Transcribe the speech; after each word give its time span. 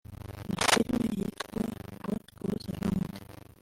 Ni 0.49 0.55
filime 0.69 1.05
yitwa 1.17 1.61
What 2.05 2.23
goes 2.37 2.65
around 2.71 3.13